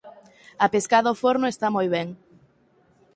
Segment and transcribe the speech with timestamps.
[0.65, 2.07] A pescada ao forno está moi ben.